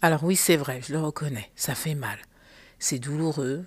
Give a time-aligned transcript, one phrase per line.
[0.00, 2.18] Alors oui, c'est vrai, je le reconnais, ça fait mal.
[2.78, 3.66] C'est douloureux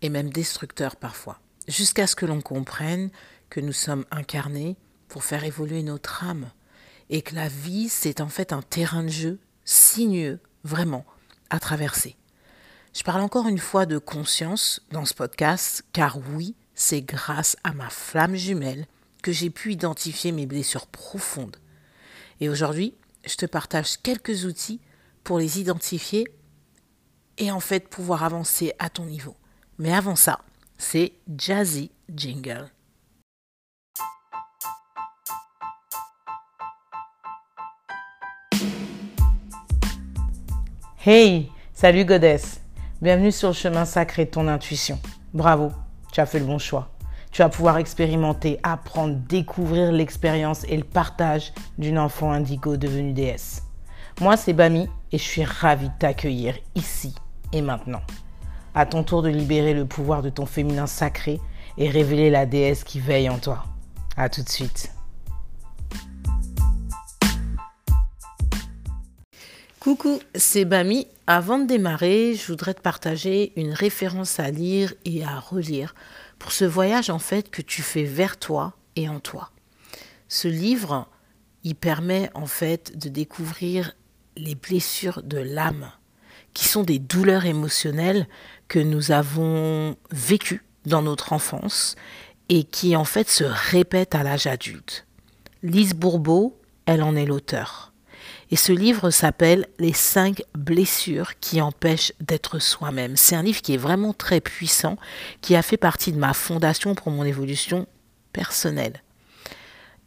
[0.00, 3.10] et même destructeur parfois, jusqu'à ce que l'on comprenne
[3.50, 4.76] que nous sommes incarnés
[5.08, 6.50] pour faire évoluer notre âme
[7.10, 11.04] et que la vie, c'est en fait un terrain de jeu sinueux, vraiment,
[11.50, 12.16] à traverser.
[12.94, 17.72] Je parle encore une fois de conscience dans ce podcast, car oui, c'est grâce à
[17.72, 18.86] ma flamme jumelle
[19.22, 21.58] que j'ai pu identifier mes blessures profondes.
[22.40, 22.94] Et aujourd'hui,
[23.26, 24.80] je te partage quelques outils
[25.38, 26.26] les identifier
[27.38, 29.36] et en fait pouvoir avancer à ton niveau.
[29.78, 30.40] Mais avant ça,
[30.76, 32.70] c'est Jazzy Jingle.
[41.04, 42.60] Hey, salut Goddess.
[43.00, 44.98] Bienvenue sur le chemin sacré de ton intuition.
[45.32, 45.72] Bravo,
[46.12, 46.90] tu as fait le bon choix.
[47.32, 53.62] Tu vas pouvoir expérimenter, apprendre, découvrir l'expérience et le partage d'une enfant indigo devenue déesse.
[54.20, 57.14] Moi, c'est Bami et je suis ravie de t'accueillir ici
[57.52, 58.02] et maintenant.
[58.74, 61.40] À ton tour de libérer le pouvoir de ton féminin sacré
[61.76, 63.64] et révéler la déesse qui veille en toi.
[64.16, 64.92] À tout de suite.
[69.80, 71.06] Coucou, c'est Bami.
[71.26, 75.94] Avant de démarrer, je voudrais te partager une référence à lire et à relire
[76.38, 79.50] pour ce voyage en fait que tu fais vers toi et en toi.
[80.28, 81.08] Ce livre,
[81.64, 83.94] il permet en fait de découvrir
[84.40, 85.90] les blessures de l'âme,
[86.54, 88.26] qui sont des douleurs émotionnelles
[88.68, 91.94] que nous avons vécues dans notre enfance
[92.48, 95.06] et qui en fait se répètent à l'âge adulte.
[95.62, 97.92] Lise Bourbeau, elle en est l'auteur.
[98.50, 103.16] Et ce livre s'appelle Les cinq blessures qui empêchent d'être soi-même.
[103.16, 104.96] C'est un livre qui est vraiment très puissant,
[105.40, 107.86] qui a fait partie de ma fondation pour mon évolution
[108.32, 109.02] personnelle.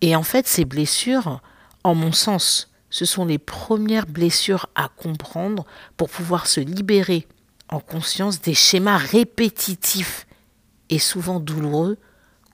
[0.01, 1.39] Et en fait, ces blessures,
[1.85, 5.65] en mon sens, ce sont les premières blessures à comprendre
[5.97, 7.27] pour pouvoir se libérer
[7.69, 10.27] en conscience des schémas répétitifs
[10.89, 11.97] et souvent douloureux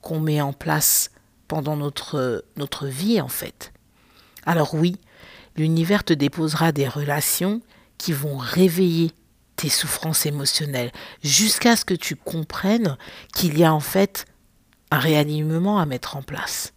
[0.01, 1.11] qu'on met en place
[1.49, 3.73] pendant notre, notre vie en fait.
[4.45, 4.95] Alors oui,
[5.58, 7.61] l'univers te déposera des relations
[7.97, 9.11] qui vont réveiller
[9.58, 12.95] tes souffrances émotionnelles jusqu'à ce que tu comprennes
[13.35, 14.25] qu'il y a en fait
[14.89, 16.71] un réalignement à mettre en place.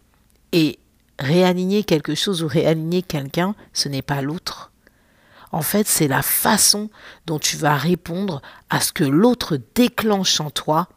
[0.51, 0.79] Et
[1.19, 4.71] réaligner quelque chose ou réaligner quelqu'un, ce n'est pas l'autre.
[5.51, 6.89] En fait, c'est la façon
[7.27, 10.89] dont tu vas répondre à ce que l'autre déclenche en toi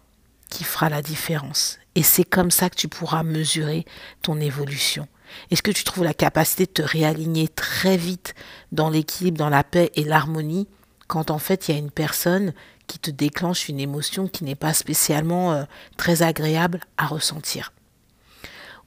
[0.49, 1.79] qui fera la différence.
[1.95, 3.85] Et c'est comme ça que tu pourras mesurer
[4.23, 5.09] ton évolution.
[5.51, 8.35] Est-ce que tu trouves la capacité de te réaligner très vite
[8.73, 10.69] dans l'équilibre, dans la paix et l'harmonie
[11.09, 12.53] quand en fait il y a une personne
[12.87, 15.65] qui te déclenche une émotion qui n'est pas spécialement euh,
[15.97, 17.73] très agréable à ressentir?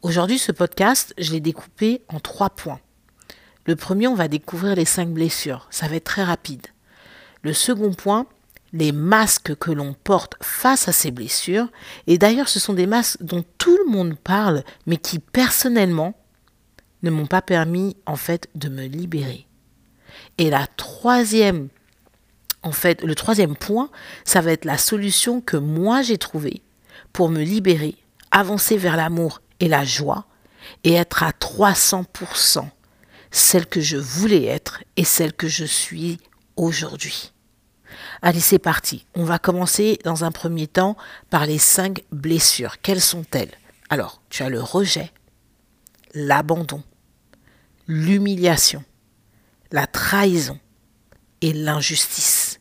[0.01, 2.79] Aujourd'hui, ce podcast, je l'ai découpé en trois points.
[3.65, 5.67] Le premier, on va découvrir les cinq blessures.
[5.71, 6.67] Ça va être très rapide.
[7.41, 8.25] Le second point,
[8.71, 11.67] les masques que l'on porte face à ces blessures.
[12.07, 16.13] Et d'ailleurs, ce sont des masques dont tout le monde parle, mais qui personnellement
[17.03, 19.47] ne m'ont pas permis en fait de me libérer.
[20.37, 21.67] Et la troisième,
[22.63, 23.89] en fait, le troisième point,
[24.23, 26.61] ça va être la solution que moi j'ai trouvée
[27.11, 27.95] pour me libérer,
[28.31, 30.25] avancer vers l'amour et la joie
[30.83, 32.69] et être à 300%
[33.31, 36.19] celle que je voulais être et celle que je suis
[36.55, 37.31] aujourd'hui.
[38.21, 39.05] Allez, c'est parti.
[39.15, 40.97] On va commencer dans un premier temps
[41.29, 42.81] par les cinq blessures.
[42.81, 43.53] Quelles sont-elles?
[43.89, 45.11] Alors, tu as le rejet,
[46.13, 46.83] l'abandon,
[47.87, 48.83] l'humiliation,
[49.71, 50.59] la trahison
[51.41, 52.59] et l'injustice.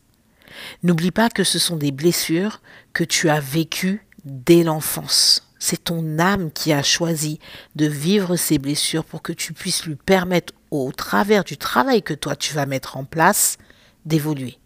[0.82, 5.47] N'oublie pas que ce sont des blessures que tu as vécues dès l'enfance.
[5.58, 7.41] C'est ton âme qui a choisi
[7.74, 12.14] de vivre ces blessures pour que tu puisses lui permettre, au travers du travail que
[12.14, 13.56] toi tu vas mettre en place,
[14.04, 14.58] d'évoluer.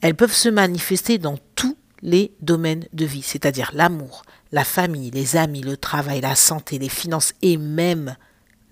[0.00, 4.22] Elles peuvent se manifester dans tous les domaines de vie, c'est-à-dire l'amour,
[4.52, 8.16] la famille, les amis, le travail, la santé, les finances et même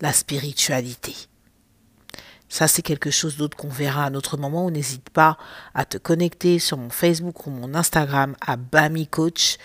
[0.01, 1.15] la spiritualité.
[2.49, 4.69] Ça, c'est quelque chose d'autre qu'on verra à un autre moment.
[4.69, 5.39] N'hésite pas
[5.73, 9.57] à te connecter sur mon Facebook ou mon Instagram à Bami Coach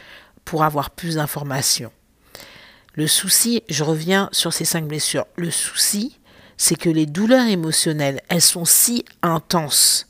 [0.49, 1.93] pour avoir plus d'informations.
[2.95, 5.27] Le souci, je reviens sur ces cinq blessures.
[5.37, 6.19] Le souci,
[6.57, 10.07] c'est que les douleurs émotionnelles, elles sont si intenses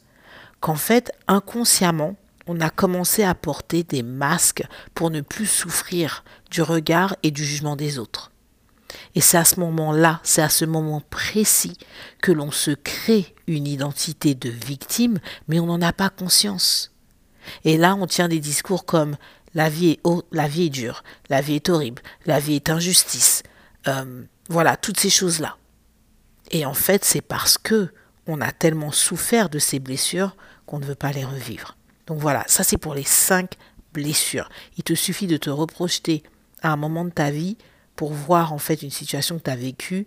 [0.60, 2.14] qu'en fait, inconsciemment,
[2.46, 4.62] on a commencé à porter des masques
[4.94, 8.30] pour ne plus souffrir du regard et du jugement des autres.
[9.16, 11.76] Et c'est à ce moment-là, c'est à ce moment précis
[12.22, 15.18] que l'on se crée une identité de victime,
[15.48, 16.92] mais on n'en a pas conscience.
[17.64, 19.16] Et là, on tient des discours comme
[19.58, 20.00] la vie est,
[20.30, 23.42] la vie est dure, la vie est horrible, la vie est injustice.
[23.88, 25.56] Euh, voilà, toutes ces choses-là.
[26.52, 27.92] Et en fait, c'est parce que
[28.28, 31.76] on a tellement souffert de ces blessures qu'on ne veut pas les revivre.
[32.06, 33.54] Donc voilà, ça c'est pour les cinq
[33.92, 34.48] blessures.
[34.76, 36.22] Il te suffit de te reprojeter
[36.62, 37.58] à un moment de ta vie
[37.96, 40.06] pour voir en fait une situation que tu as vécue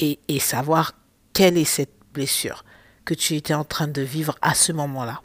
[0.00, 0.94] et, et savoir
[1.32, 2.64] quelle est cette blessure
[3.04, 5.22] que tu étais en train de vivre à ce moment-là.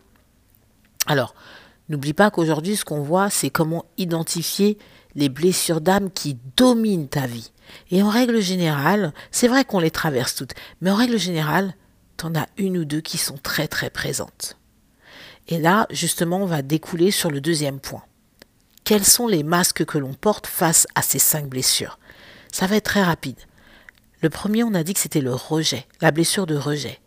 [1.07, 1.33] Alors,
[1.89, 4.77] n'oublie pas qu'aujourd'hui, ce qu'on voit, c'est comment identifier
[5.15, 7.51] les blessures d'âme qui dominent ta vie.
[7.91, 11.75] Et en règle générale, c'est vrai qu'on les traverse toutes, mais en règle générale,
[12.17, 14.57] t'en as une ou deux qui sont très très présentes.
[15.47, 18.03] Et là, justement, on va découler sur le deuxième point.
[18.83, 21.99] Quels sont les masques que l'on porte face à ces cinq blessures?
[22.51, 23.39] Ça va être très rapide.
[24.21, 26.99] Le premier, on a dit que c'était le rejet, la blessure de rejet.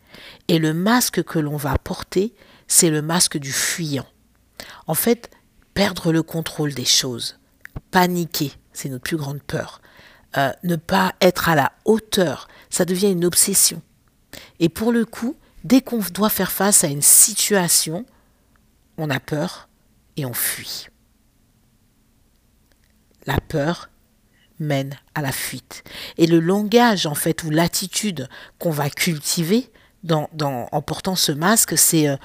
[0.48, 2.34] Et le masque que l'on va porter,
[2.66, 4.06] c'est le masque du fuyant.
[4.88, 5.30] En fait,
[5.74, 7.38] perdre le contrôle des choses,
[7.90, 9.80] paniquer, c'est notre plus grande peur.
[10.36, 13.80] Euh, ne pas être à la hauteur, ça devient une obsession.
[14.60, 18.04] Et pour le coup, dès qu'on doit faire face à une situation,
[18.96, 19.68] on a peur
[20.16, 20.88] et on fuit.
[23.26, 23.90] La peur
[24.58, 25.84] mène à la fuite.
[26.16, 29.70] Et le langage, en fait, ou l'attitude qu'on va cultiver
[30.10, 32.16] en portant ce masque, c'est euh,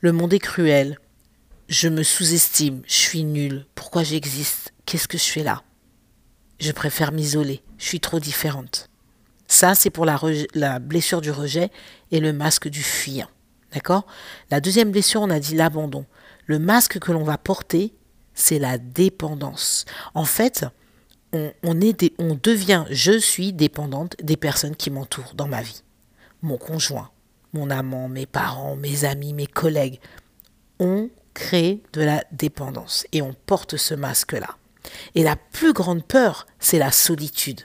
[0.00, 0.98] le monde est cruel,
[1.72, 5.62] je me sous-estime, je suis nulle, pourquoi j'existe, qu'est-ce que je fais là?
[6.60, 8.90] Je préfère m'isoler, je suis trop différente.
[9.48, 11.70] Ça, c'est pour la, blessure du rejet
[12.10, 13.28] et le masque du fuyant.
[13.72, 14.06] D'accord?
[14.50, 16.04] La deuxième blessure, on a dit l'abandon.
[16.44, 17.94] Le masque que l'on va porter,
[18.34, 19.86] c'est la dépendance.
[20.12, 20.66] En fait,
[21.32, 25.82] on, est on devient, je suis dépendante des personnes qui m'entourent dans ma vie.
[26.42, 27.10] Mon conjoint,
[27.54, 30.00] mon amant, mes parents, mes amis, mes collègues.
[30.78, 34.56] On crée de la dépendance et on porte ce masque-là.
[35.14, 37.62] Et la plus grande peur, c'est la solitude.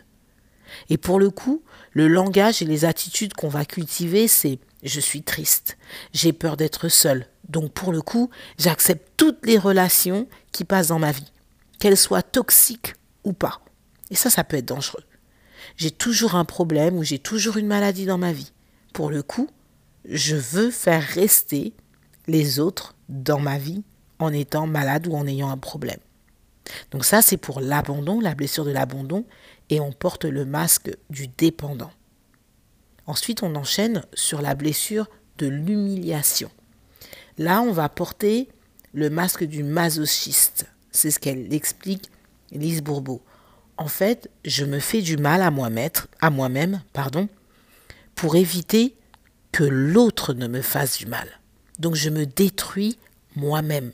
[0.89, 5.23] Et pour le coup, le langage et les attitudes qu'on va cultiver, c'est je suis
[5.23, 5.77] triste,
[6.13, 7.27] j'ai peur d'être seul.
[7.49, 8.29] Donc pour le coup,
[8.59, 11.31] j'accepte toutes les relations qui passent dans ma vie,
[11.79, 12.93] qu'elles soient toxiques
[13.23, 13.61] ou pas.
[14.11, 15.03] Et ça, ça peut être dangereux.
[15.75, 18.51] J'ai toujours un problème ou j'ai toujours une maladie dans ma vie.
[18.93, 19.49] Pour le coup,
[20.05, 21.73] je veux faire rester
[22.27, 23.83] les autres dans ma vie
[24.19, 25.99] en étant malade ou en ayant un problème.
[26.91, 29.25] Donc ça, c'est pour l'abandon, la blessure de l'abandon,
[29.69, 31.91] et on porte le masque du dépendant.
[33.05, 36.49] Ensuite, on enchaîne sur la blessure de l'humiliation.
[37.37, 38.49] Là, on va porter
[38.93, 40.65] le masque du masochiste.
[40.91, 42.09] C'est ce qu'elle explique,
[42.51, 43.21] Lise Bourbeau.
[43.77, 47.29] En fait, je me fais du mal à moi-même, à moi-même, pardon,
[48.15, 48.95] pour éviter
[49.51, 51.36] que l'autre ne me fasse du mal.
[51.79, 52.97] Donc je me détruis
[53.35, 53.91] moi-même.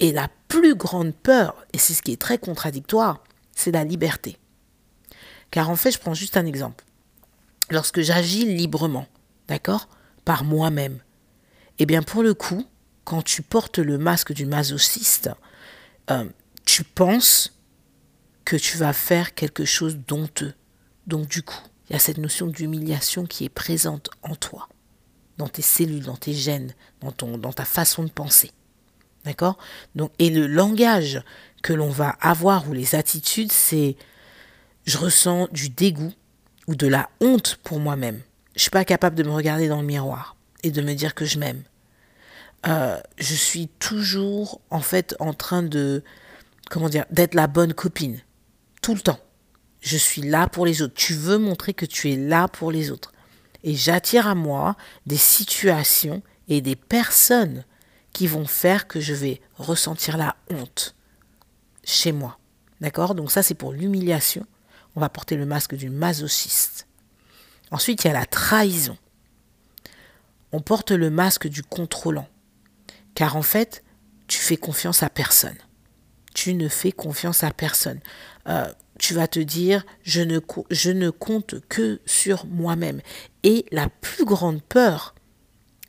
[0.00, 3.22] Et la plus grande peur, et c'est ce qui est très contradictoire,
[3.54, 4.36] c'est la liberté.
[5.50, 6.84] Car en fait, je prends juste un exemple.
[7.70, 9.06] Lorsque j'agis librement,
[9.48, 9.88] d'accord,
[10.24, 10.98] par moi-même,
[11.78, 12.66] eh bien pour le coup,
[13.04, 15.30] quand tu portes le masque du masochiste,
[16.10, 16.28] euh,
[16.64, 17.56] tu penses
[18.44, 20.54] que tu vas faire quelque chose d'honteux.
[21.06, 24.68] Donc du coup, il y a cette notion d'humiliation qui est présente en toi,
[25.40, 28.52] dans tes cellules, dans tes gènes, dans, ton, dans ta façon de penser.
[29.24, 29.58] D'accord?
[29.94, 31.22] Donc, Et le langage
[31.62, 33.96] que l'on va avoir ou les attitudes, c'est
[34.86, 36.12] je ressens du dégoût
[36.66, 38.20] ou de la honte pour moi-même.
[38.54, 41.24] Je suis pas capable de me regarder dans le miroir et de me dire que
[41.24, 41.62] je m'aime.
[42.66, 46.04] Euh, je suis toujours en fait en train de
[46.68, 48.20] comment dire d'être la bonne copine
[48.82, 49.20] tout le temps.
[49.80, 50.94] Je suis là pour les autres.
[50.94, 53.12] Tu veux montrer que tu es là pour les autres.
[53.62, 54.76] Et j'attire à moi
[55.06, 57.64] des situations et des personnes
[58.12, 60.94] qui vont faire que je vais ressentir la honte
[61.84, 62.38] chez moi.
[62.80, 63.14] D'accord?
[63.14, 64.46] Donc ça, c'est pour l'humiliation.
[64.96, 66.86] On va porter le masque du masochiste.
[67.70, 68.96] Ensuite, il y a la trahison.
[70.52, 72.28] On porte le masque du contrôlant.
[73.14, 73.84] Car en fait,
[74.26, 75.56] tu fais confiance à personne.
[76.34, 78.00] Tu ne fais confiance à personne.
[78.48, 83.00] Euh, tu vas te dire, je ne, compte que sur moi-même.
[83.42, 85.14] Et la plus grande peur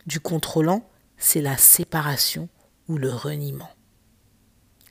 [0.05, 2.47] du contrôlant, c'est la séparation
[2.87, 3.69] ou le reniement.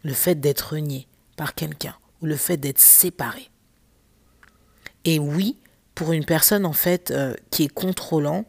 [0.03, 3.49] Le fait d'être renié par quelqu'un ou le fait d'être séparé.
[5.07, 5.57] Et oui,
[5.95, 8.45] pour une personne en fait euh, qui est contrôlant,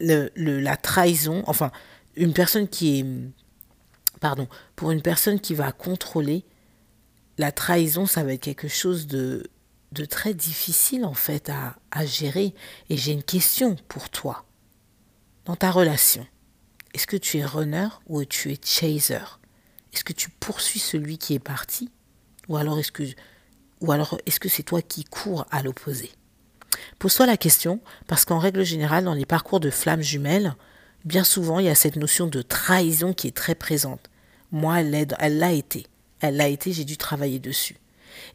[0.00, 1.70] la trahison, enfin
[2.16, 3.06] une personne qui est,
[4.18, 6.46] pardon, pour une personne qui va contrôler,
[7.38, 9.50] la trahison, ça va être quelque chose de,
[9.92, 12.54] de très difficile en fait à, à gérer.
[12.88, 14.44] Et j'ai une question pour toi.
[15.44, 16.26] Dans ta relation,
[16.94, 19.20] est-ce que tu es runner ou tu es chaser?
[19.92, 21.90] Est-ce que tu poursuis celui qui est parti?
[22.48, 23.04] Ou alors est-ce que
[23.80, 26.10] ou alors est-ce que c'est toi qui cours à l'opposé?
[26.98, 30.54] Pose-toi la question, parce qu'en règle générale, dans les parcours de flammes jumelles,
[31.04, 34.10] bien souvent, il y a cette notion de trahison qui est très présente.
[34.52, 35.86] Moi, elle l'a été.
[36.20, 37.76] Elle l'a été, j'ai dû travailler dessus.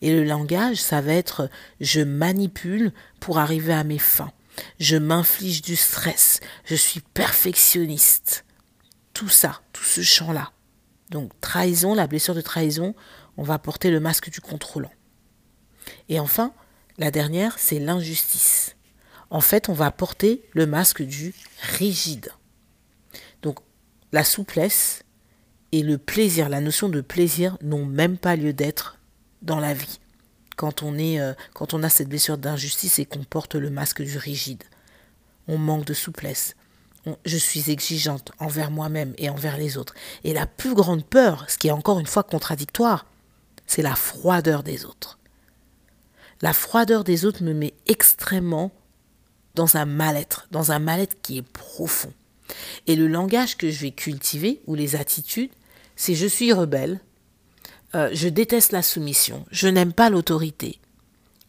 [0.01, 4.31] Et le langage, ça va être je manipule pour arriver à mes fins.
[4.79, 6.39] Je m'inflige du stress.
[6.65, 8.45] Je suis perfectionniste.
[9.13, 10.51] Tout ça, tout ce champ-là.
[11.09, 12.95] Donc trahison, la blessure de trahison,
[13.37, 14.91] on va porter le masque du contrôlant.
[16.09, 16.53] Et enfin,
[16.97, 18.75] la dernière, c'est l'injustice.
[19.29, 21.33] En fait, on va porter le masque du
[21.77, 22.31] rigide.
[23.41, 23.59] Donc,
[24.11, 25.03] la souplesse
[25.71, 28.97] et le plaisir, la notion de plaisir n'ont même pas lieu d'être
[29.41, 29.99] dans la vie.
[30.57, 34.01] Quand on, est, euh, quand on a cette blessure d'injustice et qu'on porte le masque
[34.01, 34.63] du rigide,
[35.47, 36.55] on manque de souplesse.
[37.25, 39.95] je suis exigeante envers moi-même et envers les autres.
[40.23, 43.07] Et la plus grande peur, ce qui est encore une fois contradictoire,
[43.65, 45.17] c'est la froideur des autres.
[46.41, 48.71] La froideur des autres me met extrêmement
[49.55, 52.13] dans un mal-être, dans un mal-être qui est profond.
[52.87, 55.51] Et le langage que je vais cultiver, ou les attitudes,
[55.95, 56.99] c'est je suis rebelle,
[57.95, 60.79] euh, je déteste la soumission, je n'aime pas l'autorité,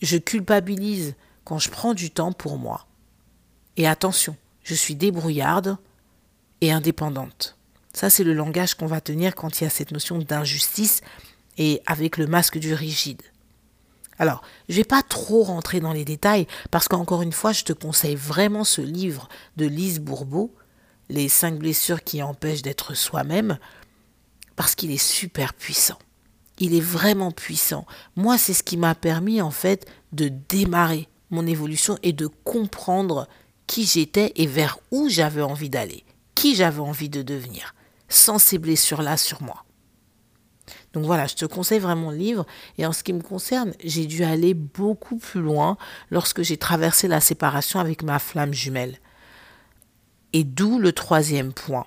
[0.00, 2.86] je culpabilise quand je prends du temps pour moi.
[3.76, 5.76] Et attention, je suis débrouillarde
[6.60, 7.56] et indépendante.
[7.92, 11.02] Ça, c'est le langage qu'on va tenir quand il y a cette notion d'injustice
[11.58, 13.22] et avec le masque du rigide.
[14.18, 17.64] Alors, je ne vais pas trop rentrer dans les détails parce qu'encore une fois, je
[17.64, 20.54] te conseille vraiment ce livre de Lise Bourbeau,
[21.08, 23.58] Les cinq blessures qui empêchent d'être soi-même,
[24.56, 25.98] parce qu'il est super puissant.
[26.58, 27.86] Il est vraiment puissant.
[28.16, 33.26] Moi, c'est ce qui m'a permis en fait de démarrer mon évolution et de comprendre
[33.66, 36.04] qui j'étais et vers où j'avais envie d'aller,
[36.34, 37.74] qui j'avais envie de devenir,
[38.08, 39.64] sans ces blessures-là sur moi.
[40.92, 42.46] Donc voilà, je te conseille vraiment le livre.
[42.78, 45.76] Et en ce qui me concerne, j'ai dû aller beaucoup plus loin
[46.10, 48.98] lorsque j'ai traversé la séparation avec ma flamme jumelle.
[50.32, 51.86] Et d'où le troisième point,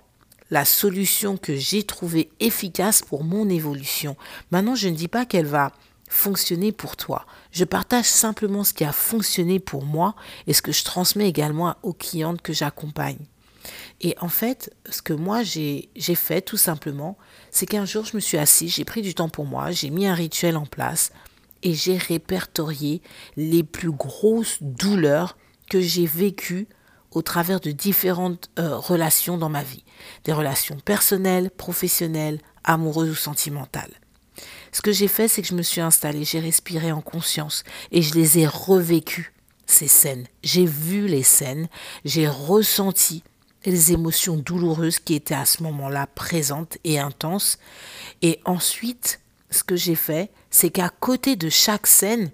[0.49, 4.15] la solution que j'ai trouvée efficace pour mon évolution.
[4.51, 5.71] Maintenant, je ne dis pas qu'elle va
[6.07, 7.25] fonctionner pour toi.
[7.51, 10.15] Je partage simplement ce qui a fonctionné pour moi
[10.47, 13.17] et ce que je transmets également aux clientes que j'accompagne.
[14.01, 17.17] Et en fait, ce que moi j'ai fait tout simplement,
[17.49, 20.05] c'est qu'un jour je me suis assise, j'ai pris du temps pour moi, j'ai mis
[20.05, 21.11] un rituel en place
[21.63, 23.01] et j'ai répertorié
[23.37, 25.37] les plus grosses douleurs
[25.69, 26.67] que j'ai vécues
[27.11, 29.84] au travers de différentes euh, relations dans ma vie.
[30.23, 33.93] Des relations personnelles, professionnelles, amoureuses ou sentimentales.
[34.71, 38.01] Ce que j'ai fait, c'est que je me suis installée, j'ai respiré en conscience et
[38.01, 39.33] je les ai revécues,
[39.65, 40.27] ces scènes.
[40.43, 41.69] J'ai vu les scènes,
[42.03, 43.23] j'ai ressenti
[43.65, 47.57] les émotions douloureuses qui étaient à ce moment-là présentes et intenses.
[48.21, 52.31] Et ensuite, ce que j'ai fait, c'est qu'à côté de chaque scène,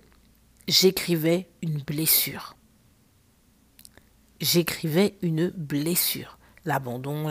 [0.67, 2.55] j'écrivais une blessure.
[4.39, 6.37] J'écrivais une blessure.
[6.65, 7.29] L'abandon,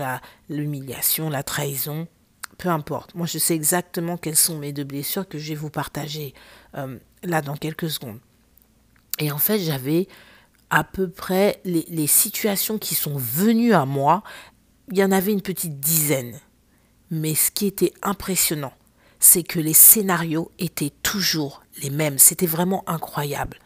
[0.49, 2.09] l'humiliation, la, trahison,
[2.59, 3.15] peu importe.
[3.15, 6.35] Moi, je sais exactement quelles sont mes deux blessures que je vais vous partager
[6.77, 8.19] euh, là dans quelques secondes.
[9.19, 10.09] Et en fait, j'avais
[10.71, 14.23] à peu près les, situations qui sont venues à moi,
[14.91, 16.39] il y en avait une petite dizaine.
[17.11, 18.73] Mais ce qui était impressionnant,
[19.19, 22.19] c'est que les scénarios étaient toujours les mêmes.
[22.19, 23.59] C'était vraiment incroyable.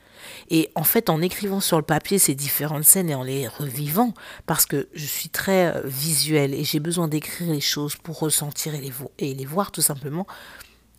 [0.51, 4.15] Et en fait, en écrivant sur le papier ces différentes scènes et en les revivant,
[4.47, 8.75] parce que je suis très euh, visuelle et j'ai besoin d'écrire les choses pour ressentir
[8.75, 10.27] et les, voir tout simplement,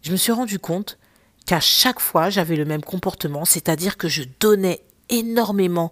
[0.01, 0.97] je me suis rendu compte
[1.45, 5.91] qu'à chaque fois, j'avais le même comportement, c'est-à-dire que je donnais énormément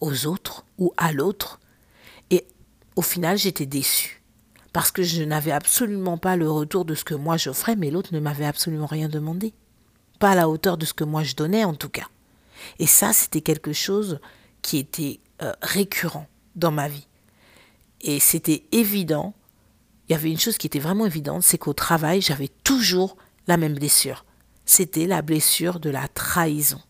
[0.00, 1.60] aux autres ou à l'autre.
[2.30, 2.46] Et
[2.96, 4.22] au final, j'étais déçue.
[4.72, 8.14] Parce que je n'avais absolument pas le retour de ce que moi j'offrais, mais l'autre
[8.14, 9.52] ne m'avait absolument rien demandé.
[10.18, 12.06] Pas à la hauteur de ce que moi je donnais, en tout cas.
[12.78, 14.20] Et ça, c'était quelque chose
[14.62, 17.08] qui était euh, récurrent dans ma vie.
[18.00, 19.34] Et c'était évident.
[20.08, 23.16] Il y avait une chose qui était vraiment évidente, c'est qu'au travail, j'avais toujours
[23.46, 24.24] la même blessure.
[24.64, 26.80] C'était la blessure de la trahison.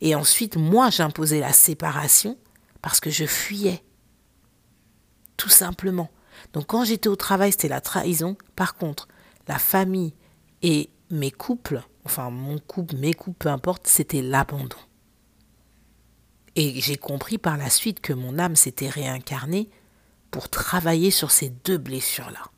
[0.00, 2.38] Et ensuite, moi, j'imposais la séparation
[2.82, 3.82] parce que je fuyais.
[5.36, 6.10] Tout simplement.
[6.52, 8.36] Donc quand j'étais au travail, c'était la trahison.
[8.56, 9.08] Par contre,
[9.48, 10.14] la famille
[10.62, 14.76] et mes couples, enfin mon couple, mes couples, peu importe, c'était l'abandon.
[16.56, 19.70] Et j'ai compris par la suite que mon âme s'était réincarnée
[20.30, 22.50] pour travailler sur ces deux blessures-là.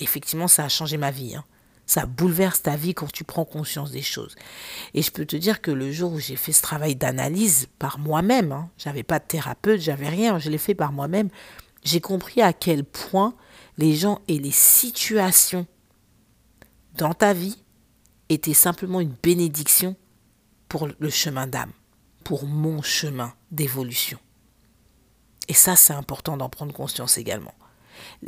[0.00, 1.36] Effectivement, ça a changé ma vie.
[1.36, 1.44] Hein.
[1.86, 4.34] Ça bouleverse ta vie quand tu prends conscience des choses.
[4.94, 7.98] Et je peux te dire que le jour où j'ai fait ce travail d'analyse par
[7.98, 11.28] moi-même, hein, j'avais pas de thérapeute, j'avais rien, je l'ai fait par moi-même,
[11.84, 13.34] j'ai compris à quel point
[13.78, 15.66] les gens et les situations
[16.96, 17.62] dans ta vie
[18.28, 19.96] étaient simplement une bénédiction
[20.68, 21.72] pour le chemin d'âme,
[22.24, 24.18] pour mon chemin d'évolution.
[25.48, 27.54] Et ça, c'est important d'en prendre conscience également.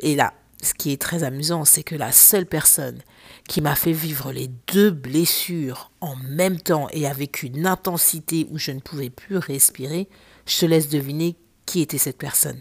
[0.00, 3.00] Et là, ce qui est très amusant, c'est que la seule personne
[3.49, 8.59] qui m'a fait vivre les deux blessures en même temps et avec une intensité où
[8.59, 10.09] je ne pouvais plus respirer,
[10.47, 11.37] je te laisse deviner
[11.67, 12.61] qui était cette personne.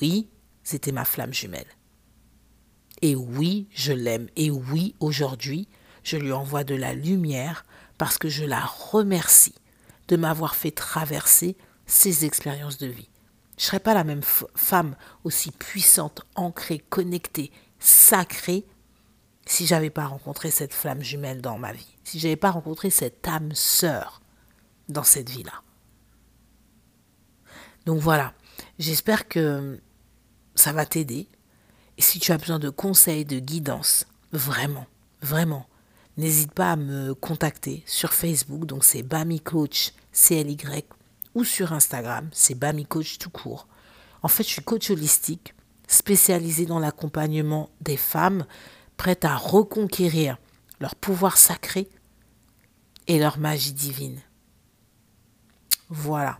[0.00, 0.28] Oui,
[0.62, 1.66] c'était ma flamme jumelle.
[3.02, 4.28] Et oui, je l'aime.
[4.36, 5.68] Et oui, aujourd'hui,
[6.04, 7.64] je lui envoie de la lumière
[7.98, 9.54] parce que je la remercie
[10.08, 11.56] de m'avoir fait traverser
[11.86, 13.08] ces expériences de vie.
[13.58, 18.64] Je ne serais pas la même femme aussi puissante, ancrée, connectée, sacrée,
[19.46, 23.26] si j'avais pas rencontré cette flamme jumelle dans ma vie, si j'avais pas rencontré cette
[23.26, 24.22] âme sœur
[24.88, 25.62] dans cette vie-là.
[27.86, 28.34] Donc voilà,
[28.78, 29.80] j'espère que
[30.54, 31.28] ça va t'aider.
[31.98, 34.86] Si tu as besoin de conseils, de guidance, vraiment,
[35.20, 35.66] vraiment,
[36.16, 40.56] n'hésite pas à me contacter sur Facebook, donc c'est Bami Coach CLY
[41.34, 43.66] ou sur Instagram, c'est Bami Coach tout court.
[44.22, 45.54] En fait, je suis coach holistique,
[45.86, 48.46] spécialisé dans l'accompagnement des femmes
[48.96, 50.36] prêtes à reconquérir
[50.80, 51.88] leur pouvoir sacré
[53.06, 54.20] et leur magie divine.
[55.88, 56.38] Voilà.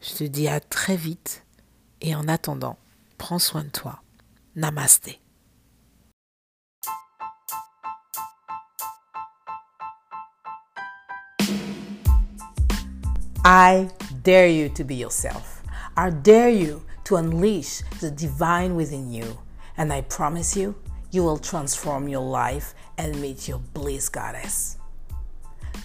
[0.00, 1.44] Je te dis à très vite
[2.00, 2.78] et en attendant,
[3.18, 4.01] prends soin de toi.
[4.56, 5.18] Namasté.
[13.44, 13.90] I
[14.22, 15.62] dare you to be yourself.
[15.96, 19.38] I dare you to unleash the divine within you.
[19.76, 20.74] And I promise you,
[21.10, 24.76] you will transform your life and meet your bliss goddess.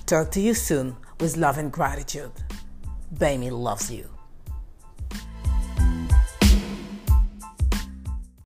[0.06, 2.32] Talk to you soon with love and gratitude.
[3.18, 4.17] Baby loves you.